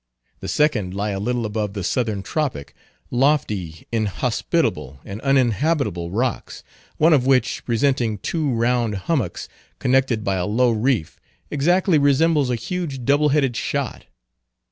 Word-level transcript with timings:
The 0.39 0.47
second 0.47 0.95
lie 0.95 1.11
a 1.11 1.19
little 1.19 1.45
above 1.45 1.73
the 1.75 1.83
Southern 1.83 2.23
Tropic; 2.23 2.73
lofty, 3.11 3.85
inhospitable, 3.91 4.99
and 5.05 5.21
uninhabitable 5.21 6.09
rocks, 6.09 6.63
one 6.97 7.13
of 7.13 7.27
which, 7.27 7.63
presenting 7.65 8.17
two 8.17 8.51
round 8.51 8.95
hummocks 9.05 9.47
connected 9.77 10.23
by 10.23 10.37
a 10.37 10.47
low 10.47 10.71
reef, 10.71 11.19
exactly 11.51 11.99
resembles 11.99 12.49
a 12.49 12.55
huge 12.55 13.05
double 13.05 13.29
headed 13.29 13.55
shot. 13.55 14.05